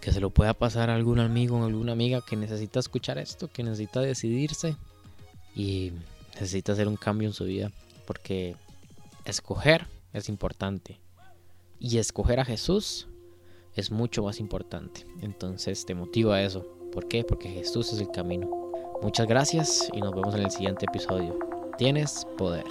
que 0.00 0.12
se 0.12 0.20
lo 0.20 0.30
pueda 0.30 0.54
pasar 0.54 0.90
a 0.90 0.94
algún 0.94 1.20
amigo 1.20 1.58
o 1.58 1.64
alguna 1.64 1.92
amiga 1.92 2.20
que 2.20 2.36
necesita 2.36 2.80
escuchar 2.80 3.18
esto, 3.18 3.48
que 3.52 3.62
necesita 3.62 4.00
decidirse 4.00 4.76
y 5.54 5.92
necesita 6.34 6.72
hacer 6.72 6.88
un 6.88 6.96
cambio 6.96 7.28
en 7.28 7.34
su 7.34 7.44
vida, 7.44 7.70
porque 8.06 8.56
escoger 9.24 9.86
es 10.12 10.28
importante 10.28 10.98
y 11.78 11.98
escoger 11.98 12.40
a 12.40 12.44
Jesús 12.44 13.08
es 13.74 13.90
mucho 13.90 14.22
más 14.22 14.40
importante. 14.40 15.06
Entonces 15.20 15.84
te 15.86 15.94
motiva 15.94 16.42
eso. 16.42 16.66
¿Por 16.92 17.08
qué? 17.08 17.24
Porque 17.24 17.48
Jesús 17.48 17.92
es 17.92 18.00
el 18.00 18.10
camino. 18.10 18.50
Muchas 19.02 19.26
gracias 19.26 19.88
y 19.92 20.00
nos 20.00 20.14
vemos 20.14 20.34
en 20.34 20.42
el 20.42 20.50
siguiente 20.50 20.86
episodio. 20.86 21.38
Tienes 21.78 22.26
poder. 22.36 22.64